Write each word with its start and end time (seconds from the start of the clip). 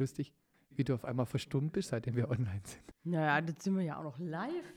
lustig, 0.00 0.32
wie 0.70 0.82
du 0.82 0.94
auf 0.94 1.04
einmal 1.04 1.26
verstummt 1.26 1.72
bist, 1.72 1.90
seitdem 1.90 2.16
wir 2.16 2.28
online 2.30 2.62
sind. 2.64 2.82
Naja, 3.04 3.38
jetzt 3.46 3.62
sind 3.62 3.76
wir 3.76 3.84
ja 3.84 3.98
auch 3.98 4.04
noch 4.04 4.18
live. 4.18 4.50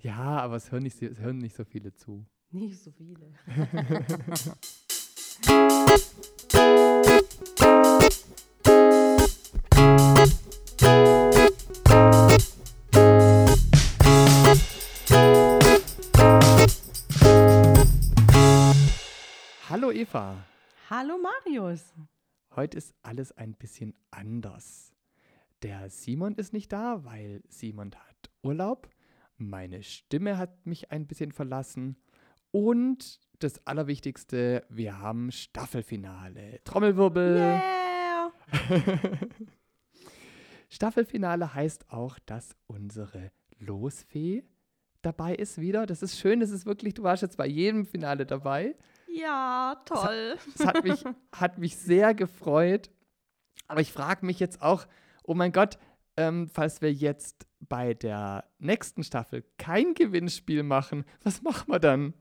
Ja, 0.00 0.38
aber 0.40 0.56
es 0.56 0.72
hören 0.72 0.84
nicht, 0.84 1.00
es 1.02 1.20
hören 1.20 1.38
nicht 1.38 1.54
so 1.54 1.64
viele 1.64 1.92
zu. 1.92 2.24
Nicht 2.50 2.82
so 2.82 2.90
viele. 2.90 3.34
Hallo 19.68 19.90
Eva, 19.92 20.34
Hallo 20.90 21.18
Marius. 21.18 21.92
Heute 22.56 22.78
ist 22.78 22.94
alles 23.02 23.32
ein 23.32 23.54
bisschen 23.54 23.94
anders. 24.10 24.92
Der 25.62 25.90
Simon 25.90 26.34
ist 26.34 26.52
nicht 26.52 26.72
da, 26.72 27.04
weil 27.04 27.42
Simon 27.48 27.92
hat 27.94 28.30
Urlaub. 28.42 28.88
Meine 29.36 29.82
Stimme 29.82 30.38
hat 30.38 30.66
mich 30.66 30.90
ein 30.90 31.06
bisschen 31.06 31.32
verlassen. 31.32 31.96
Und 32.50 33.20
das 33.38 33.66
Allerwichtigste, 33.66 34.64
wir 34.68 34.98
haben 34.98 35.32
Staffelfinale. 35.32 36.60
Trommelwirbel. 36.64 37.36
Yeah. 37.36 38.32
Staffelfinale 40.68 41.54
heißt 41.54 41.90
auch, 41.90 42.18
dass 42.20 42.56
unsere 42.66 43.30
Losfee 43.58 44.44
dabei 45.02 45.34
ist 45.34 45.60
wieder. 45.60 45.86
Das 45.86 46.02
ist 46.02 46.18
schön, 46.18 46.40
das 46.40 46.50
ist 46.50 46.66
wirklich, 46.66 46.94
du 46.94 47.02
warst 47.02 47.22
jetzt 47.22 47.36
bei 47.36 47.46
jedem 47.46 47.84
Finale 47.84 48.26
dabei. 48.26 48.76
Ja, 49.12 49.82
toll. 49.84 50.38
Es 50.54 50.66
hat 50.66 50.84
mich, 50.84 51.04
hat 51.32 51.58
mich 51.58 51.76
sehr 51.76 52.14
gefreut. 52.14 52.90
Aber 53.68 53.80
ich 53.80 53.92
frage 53.92 54.24
mich 54.26 54.40
jetzt 54.40 54.62
auch, 54.62 54.86
oh 55.24 55.34
mein 55.34 55.52
Gott, 55.52 55.78
ähm, 56.16 56.48
falls 56.48 56.82
wir 56.82 56.92
jetzt 56.92 57.46
bei 57.60 57.94
der 57.94 58.44
nächsten 58.58 59.04
Staffel 59.04 59.44
kein 59.58 59.94
Gewinnspiel 59.94 60.62
machen, 60.62 61.04
was 61.22 61.42
machen 61.42 61.70
wir 61.70 61.78
dann? 61.78 62.14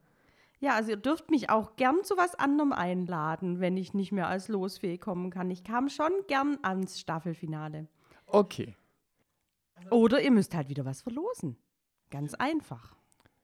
Ja, 0.60 0.76
also 0.76 0.92
ihr 0.92 0.98
dürft 0.98 1.32
mich 1.32 1.50
auch 1.50 1.76
gern 1.76 2.04
zu 2.04 2.16
was 2.18 2.36
anderem 2.36 2.72
einladen, 2.72 3.60
wenn 3.60 3.78
ich 3.78 3.94
nicht 3.94 4.12
mehr 4.12 4.28
als 4.28 4.48
Losfee 4.48 4.98
kommen 4.98 5.32
kann. 5.32 5.50
Ich 5.50 5.64
kam 5.64 5.90
schon 5.90 6.12
gern 6.28 6.60
ans 6.62 7.00
Staffelfinale. 7.00 7.88
Okay, 8.28 8.76
Oder 9.90 10.22
ihr 10.22 10.32
müsst 10.32 10.54
halt 10.54 10.70
wieder 10.70 10.86
was 10.86 11.02
verlosen. 11.02 11.58
Ganz 12.12 12.34
einfach. 12.36 12.96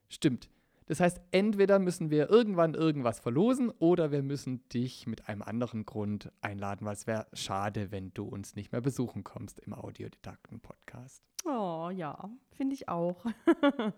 stimmt. 0.10 0.50
Das 0.88 1.02
heißt, 1.02 1.20
entweder 1.32 1.80
müssen 1.80 2.10
wir 2.10 2.30
irgendwann 2.30 2.74
irgendwas 2.74 3.20
verlosen 3.20 3.70
oder 3.70 4.12
wir 4.12 4.24
müssen 4.24 4.68
dich 4.70 5.06
mit 5.06 5.28
einem 5.28 5.42
anderen 5.42 5.86
Grund 5.86 6.32
einladen, 6.42 6.86
weil 6.86 6.94
es 6.94 7.08
wäre 7.08 7.28
schade, 7.34 7.92
wenn 7.92 8.14
du 8.14 8.24
uns 8.24 8.56
nicht 8.56 8.72
mehr 8.72 8.80
besuchen 8.80 9.26
kommst 9.26 9.60
im 9.60 9.74
Audiodidakten-Podcast. 9.74 11.22
Oh 11.46 11.90
ja, 11.94 12.30
finde 12.52 12.74
ich 12.74 12.88
auch. 12.88 13.26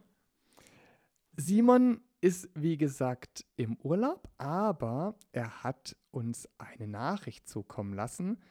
Simon 1.38 2.02
ist, 2.22 2.50
wie 2.56 2.76
gesagt, 2.76 3.46
im 3.56 3.78
Urlaub, 3.84 4.28
aber 4.40 5.16
er 5.32 5.64
hat 5.64 5.96
uns 6.12 6.50
eine 6.58 6.88
Nachricht 6.88 7.48
zukommen 7.48 7.94
lassen. 7.94 8.42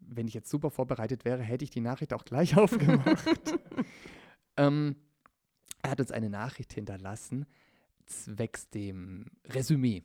Wenn 0.00 0.26
ich 0.26 0.34
jetzt 0.34 0.50
super 0.50 0.70
vorbereitet 0.70 1.24
wäre, 1.24 1.42
hätte 1.42 1.64
ich 1.64 1.70
die 1.70 1.80
Nachricht 1.80 2.12
auch 2.12 2.24
gleich 2.24 2.56
aufgemacht. 2.58 3.58
ähm, 4.56 4.96
er 5.82 5.92
hat 5.92 6.00
uns 6.00 6.10
eine 6.10 6.28
Nachricht 6.28 6.72
hinterlassen, 6.72 7.46
zwecks 8.08 8.70
dem 8.70 9.26
Resümee. 9.44 10.02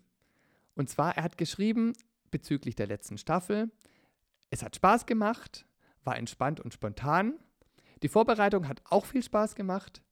Und 0.76 0.90
zwar, 0.90 1.16
er 1.18 1.24
hat 1.24 1.38
geschrieben 1.38 1.94
bezüglich 2.32 2.76
der 2.76 2.88
letzten 2.88 3.18
Staffel, 3.18 3.72
es 4.50 4.62
hat 4.62 4.76
Spaß 4.76 5.06
gemacht, 5.06 5.66
war 6.04 6.18
entspannt 6.18 6.60
und 6.60 6.74
spontan. 6.74 7.40
Die 8.04 8.08
Vorbereitung 8.08 8.68
hat 8.68 8.84
auch 8.86 9.06
viel 9.06 9.24
Spaß 9.24 9.56
gemacht. 9.56 10.04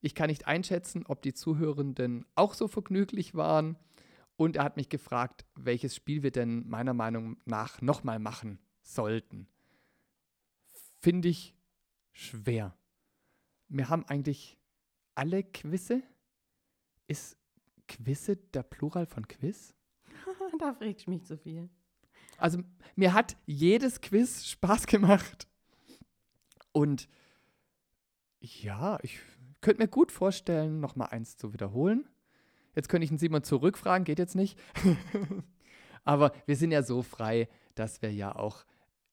Ich 0.00 0.14
kann 0.14 0.28
nicht 0.28 0.46
einschätzen, 0.46 1.04
ob 1.06 1.22
die 1.22 1.34
Zuhörenden 1.34 2.24
auch 2.34 2.54
so 2.54 2.68
vergnüglich 2.68 3.34
waren. 3.34 3.76
Und 4.36 4.56
er 4.56 4.64
hat 4.64 4.76
mich 4.76 4.88
gefragt, 4.88 5.44
welches 5.54 5.94
Spiel 5.94 6.22
wir 6.22 6.30
denn 6.30 6.66
meiner 6.68 6.94
Meinung 6.94 7.36
nach 7.44 7.82
nochmal 7.82 8.18
machen 8.18 8.58
sollten. 8.82 9.46
Finde 11.00 11.28
ich 11.28 11.54
schwer. 12.12 12.74
Wir 13.68 13.88
haben 13.88 14.04
eigentlich 14.06 14.58
alle 15.14 15.42
Quizze. 15.42 16.02
Ist 17.12 17.36
Quizze 17.88 18.36
der 18.36 18.62
Plural 18.62 19.04
von 19.04 19.28
Quiz? 19.28 19.74
da 20.58 20.72
fragt 20.72 20.98
ich 20.98 21.06
mich 21.06 21.26
zu 21.26 21.36
viel. 21.36 21.68
Also 22.38 22.60
mir 22.96 23.12
hat 23.12 23.36
jedes 23.44 24.00
Quiz 24.00 24.46
Spaß 24.46 24.86
gemacht. 24.86 25.46
Und 26.72 27.10
ja, 28.40 28.98
ich 29.02 29.18
könnte 29.60 29.82
mir 29.82 29.88
gut 29.88 30.10
vorstellen, 30.10 30.80
noch 30.80 30.96
mal 30.96 31.04
eins 31.04 31.36
zu 31.36 31.52
wiederholen. 31.52 32.08
Jetzt 32.74 32.88
könnte 32.88 33.04
ich 33.04 33.10
den 33.10 33.18
Simon 33.18 33.44
zurückfragen, 33.44 34.06
geht 34.06 34.18
jetzt 34.18 34.34
nicht. 34.34 34.58
Aber 36.04 36.32
wir 36.46 36.56
sind 36.56 36.70
ja 36.70 36.82
so 36.82 37.02
frei, 37.02 37.46
dass 37.74 38.00
wir 38.00 38.10
ja 38.10 38.34
auch 38.34 38.64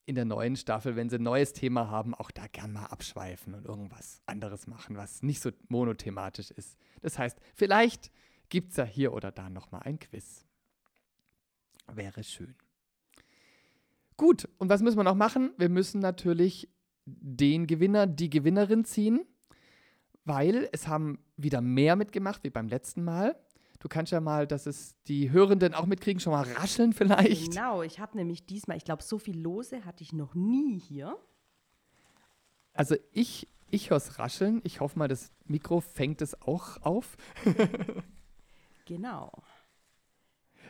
in 0.10 0.16
der 0.16 0.26
neuen 0.26 0.56
Staffel, 0.56 0.96
wenn 0.96 1.08
sie 1.08 1.18
ein 1.18 1.24
neues 1.24 1.54
Thema 1.54 1.92
haben, 1.92 2.16
auch 2.16 2.32
da 2.32 2.48
gern 2.48 2.74
mal 2.74 2.88
abschweifen 2.88 3.54
und 3.54 3.66
irgendwas 3.66 4.24
anderes 4.26 4.66
machen, 4.66 4.98
was 4.98 5.22
nicht 5.22 5.40
so 5.40 5.52
monothematisch 5.68 6.50
ist. 6.50 6.80
Das 7.04 7.20
heißt, 7.20 7.38
vielleicht 7.54 8.12
gibt 8.50 8.72
es 8.72 8.78
ja 8.78 8.86
hier 8.86 9.14
oder 9.14 9.32
da 9.32 9.52
noch 9.52 9.70
mal 9.70 9.84
ein 9.84 10.00
Quiz. 10.00 10.48
Wäre 11.94 12.24
schön. 12.24 12.56
Gut, 14.18 14.50
und 14.58 14.70
was 14.70 14.82
müssen 14.82 14.98
wir 14.98 15.04
noch 15.04 15.14
machen? 15.14 15.52
Wir 15.60 15.70
müssen 15.70 16.00
natürlich 16.00 16.68
den 17.06 17.68
Gewinner, 17.68 18.08
die 18.08 18.32
Gewinnerin 18.32 18.86
ziehen, 18.86 19.22
weil 20.26 20.70
es 20.72 20.88
haben 20.88 21.20
wieder 21.38 21.62
mehr 21.62 21.96
mitgemacht 21.96 22.44
wie 22.44 22.50
beim 22.50 22.68
letzten 22.68 23.04
Mal. 23.04 23.40
Du 23.80 23.88
kannst 23.88 24.12
ja 24.12 24.20
mal, 24.20 24.46
dass 24.46 24.66
es 24.66 24.96
die 25.08 25.32
Hörenden 25.32 25.74
auch 25.74 25.86
mitkriegen, 25.86 26.20
schon 26.20 26.34
mal 26.34 26.44
rascheln 26.44 26.94
vielleicht. 26.94 27.52
Genau, 27.52 27.82
ich 27.82 28.00
habe 28.00 28.18
nämlich 28.18 28.46
diesmal, 28.46 28.76
ich 28.78 28.84
glaube, 28.84 29.04
so 29.04 29.20
viel 29.20 29.40
Lose 29.40 29.86
hatte 29.86 30.04
ich 30.04 30.12
noch 30.12 30.36
nie 30.36 30.78
hier. 30.80 31.18
Also 32.74 32.96
ich, 33.12 33.48
ich 33.70 33.90
höre 33.90 33.98
es 33.98 34.20
rascheln. 34.20 34.62
Ich 34.64 34.82
hoffe 34.82 35.00
mal, 35.00 35.08
das 35.08 35.32
Mikro 35.46 35.80
fängt 35.80 36.22
es 36.22 36.42
auch 36.42 36.82
auf. 36.82 37.18
Genau. 38.90 39.32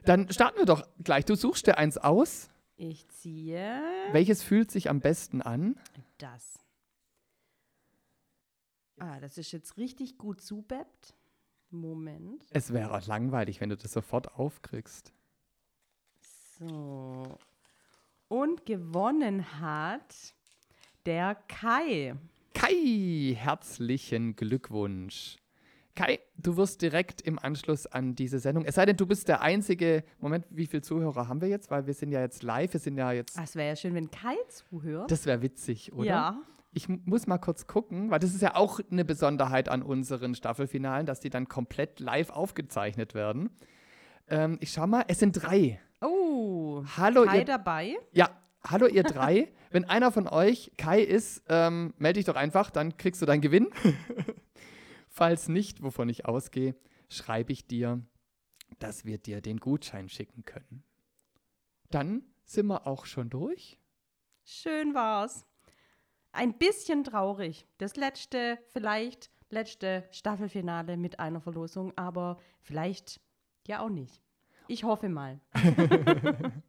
Dann 0.03 0.29
starten 0.29 0.57
wir 0.57 0.65
doch 0.65 0.85
gleich. 1.01 1.23
Du 1.23 1.35
suchst 1.35 1.67
dir 1.67 1.77
eins 1.77 1.97
aus. 1.97 2.49
Ich 2.75 3.07
ziehe 3.07 3.81
Welches 4.11 4.43
fühlt 4.43 4.71
sich 4.71 4.89
am 4.89 4.99
besten 4.99 5.41
an? 5.41 5.79
das. 6.17 6.59
Ah, 8.97 9.21
das 9.21 9.37
ist 9.37 9.53
jetzt 9.53 9.77
richtig 9.77 10.17
gut 10.17 10.41
zubeppt. 10.41 11.15
Moment. 11.71 12.45
Es 12.51 12.73
wäre 12.73 12.93
auch 12.95 13.05
langweilig, 13.07 13.61
wenn 13.61 13.69
du 13.69 13.77
das 13.77 13.93
sofort 13.93 14.33
aufkriegst. 14.35 15.13
So. 16.59 17.37
Und 18.27 18.65
gewonnen 18.65 19.59
hat 19.61 20.33
der 21.05 21.35
Kai. 21.47 22.15
Kai, 22.53 23.35
herzlichen 23.37 24.35
Glückwunsch. 24.35 25.37
Kai, 25.95 26.19
du 26.37 26.55
wirst 26.55 26.81
direkt 26.81 27.21
im 27.21 27.39
Anschluss 27.39 27.85
an 27.85 28.15
diese 28.15 28.39
Sendung, 28.39 28.63
es 28.65 28.75
sei 28.75 28.85
denn, 28.85 28.95
du 28.95 29.05
bist 29.05 29.27
der 29.27 29.41
einzige, 29.41 30.03
Moment, 30.19 30.45
wie 30.49 30.65
viele 30.65 30.81
Zuhörer 30.81 31.27
haben 31.27 31.41
wir 31.41 31.49
jetzt? 31.49 31.69
Weil 31.71 31.87
wir 31.87 31.93
sind 31.93 32.11
ja 32.11 32.21
jetzt 32.21 32.41
live, 32.41 32.71
wir 32.71 32.79
sind 32.79 32.97
ja 32.97 33.11
jetzt, 33.11 33.37
Es 33.37 33.55
wäre 33.55 33.69
ja 33.69 33.75
schön, 33.75 33.93
wenn 33.95 34.09
Kai 34.09 34.35
zuhört. 34.47 35.11
das 35.11 35.25
wäre 35.25 35.41
witzig, 35.41 35.91
oder? 35.91 36.05
Ja. 36.05 36.41
Ich 36.79 36.87
mu- 36.87 36.99
muss 37.03 37.27
mal 37.27 37.39
kurz 37.39 37.67
gucken, 37.67 38.09
weil 38.09 38.19
das 38.19 38.33
ist 38.33 38.41
ja 38.41 38.55
auch 38.55 38.79
eine 38.89 39.03
Besonderheit 39.03 39.67
an 39.67 39.81
unseren 39.83 40.33
Staffelfinalen, 40.33 41.05
dass 41.05 41.19
die 41.19 41.29
dann 41.29 41.49
komplett 41.49 41.99
live 41.99 42.29
aufgezeichnet 42.29 43.13
werden. 43.13 43.49
Ähm, 44.29 44.57
ich 44.61 44.71
schau 44.71 44.87
mal, 44.87 45.03
es 45.09 45.19
sind 45.19 45.33
drei. 45.33 45.81
Oh, 45.99 46.81
Hallo, 46.95 47.25
Kai 47.25 47.39
ihr 47.39 47.43
dabei. 47.45 47.97
Ja, 48.13 48.29
hallo 48.65 48.87
ihr 48.87 49.03
drei. 49.03 49.51
Wenn 49.71 49.83
einer 49.83 50.13
von 50.13 50.25
euch 50.29 50.71
Kai 50.77 51.01
ist, 51.01 51.43
ähm, 51.49 51.93
melde 51.97 52.19
dich 52.19 52.25
doch 52.25 52.37
einfach, 52.37 52.69
dann 52.71 52.95
kriegst 52.95 53.21
du 53.21 53.25
deinen 53.25 53.41
Gewinn. 53.41 53.67
Falls 55.09 55.49
nicht, 55.49 55.83
wovon 55.83 56.07
ich 56.07 56.25
ausgehe, 56.27 56.75
schreibe 57.09 57.51
ich 57.51 57.67
dir, 57.67 58.01
dass 58.79 59.03
wir 59.03 59.17
dir 59.17 59.41
den 59.41 59.57
Gutschein 59.57 60.07
schicken 60.07 60.45
können. 60.45 60.83
Dann 61.89 62.23
sind 62.45 62.67
wir 62.67 62.87
auch 62.87 63.05
schon 63.05 63.29
durch. 63.29 63.81
Schön 64.45 64.93
war's. 64.93 65.45
Ein 66.31 66.57
bisschen 66.57 67.03
traurig. 67.03 67.67
Das 67.77 67.95
letzte, 67.95 68.59
vielleicht 68.69 69.31
letzte 69.49 70.07
Staffelfinale 70.11 70.97
mit 70.97 71.19
einer 71.19 71.41
Verlosung, 71.41 71.91
aber 71.97 72.37
vielleicht 72.61 73.19
ja 73.67 73.79
auch 73.81 73.89
nicht. 73.89 74.21
Ich 74.67 74.83
hoffe 74.83 75.09
mal. 75.09 75.39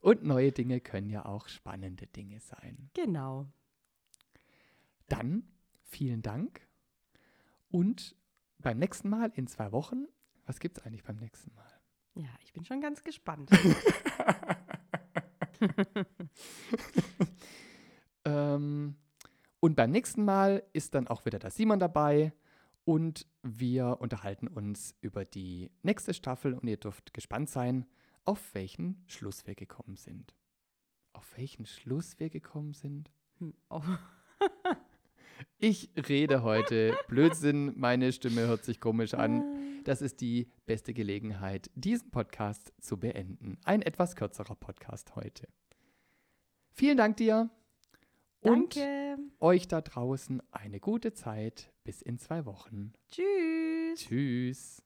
Und 0.00 0.24
neue 0.24 0.52
Dinge 0.52 0.80
können 0.80 1.10
ja 1.10 1.24
auch 1.26 1.48
spannende 1.48 2.06
Dinge 2.06 2.40
sein. 2.40 2.90
Genau. 2.94 3.46
Dann 5.08 5.44
vielen 5.82 6.22
Dank. 6.22 6.66
Und 7.70 8.16
beim 8.58 8.78
nächsten 8.78 9.08
Mal 9.08 9.32
in 9.34 9.46
zwei 9.46 9.72
Wochen, 9.72 10.06
was 10.46 10.58
gibt 10.58 10.78
es 10.78 10.84
eigentlich 10.84 11.04
beim 11.04 11.16
nächsten 11.16 11.54
Mal? 11.54 11.70
Ja, 12.14 12.30
ich 12.42 12.52
bin 12.52 12.64
schon 12.64 12.80
ganz 12.80 13.04
gespannt. 13.04 13.50
Ähm, 18.30 18.96
und 19.60 19.76
beim 19.76 19.90
nächsten 19.90 20.24
Mal 20.24 20.62
ist 20.72 20.94
dann 20.94 21.08
auch 21.08 21.24
wieder 21.26 21.38
der 21.38 21.50
Simon 21.50 21.78
dabei 21.78 22.32
und 22.84 23.26
wir 23.42 23.98
unterhalten 24.00 24.48
uns 24.48 24.94
über 25.00 25.24
die 25.24 25.70
nächste 25.82 26.14
Staffel 26.14 26.54
und 26.54 26.66
ihr 26.66 26.76
dürft 26.78 27.12
gespannt 27.12 27.50
sein, 27.50 27.86
auf 28.24 28.54
welchen 28.54 29.02
Schluss 29.06 29.46
wir 29.46 29.54
gekommen 29.54 29.96
sind. 29.96 30.34
Auf 31.12 31.36
welchen 31.36 31.66
Schluss 31.66 32.18
wir 32.18 32.30
gekommen 32.30 32.72
sind? 32.72 33.10
Hm, 33.38 33.54
oh. 33.68 33.82
Ich 35.58 35.90
rede 36.08 36.42
heute 36.42 36.96
Blödsinn, 37.08 37.72
meine 37.78 38.12
Stimme 38.12 38.42
hört 38.46 38.64
sich 38.64 38.78
komisch 38.78 39.14
Ah. 39.14 39.24
an. 39.24 39.82
Das 39.84 40.02
ist 40.02 40.20
die 40.20 40.50
beste 40.66 40.92
Gelegenheit, 40.92 41.70
diesen 41.74 42.10
Podcast 42.10 42.72
zu 42.80 42.98
beenden. 42.98 43.56
Ein 43.64 43.80
etwas 43.80 44.16
kürzerer 44.16 44.54
Podcast 44.54 45.16
heute. 45.16 45.48
Vielen 46.72 46.98
Dank 46.98 47.16
dir 47.16 47.48
und 48.40 48.76
Danke. 48.76 49.18
euch 49.40 49.68
da 49.68 49.80
draußen 49.80 50.42
eine 50.50 50.80
gute 50.80 51.12
Zeit 51.12 51.72
bis 51.84 52.02
in 52.02 52.18
zwei 52.18 52.46
Wochen. 52.46 52.92
Tschüss. 53.08 54.00
Tschüss. 54.00 54.82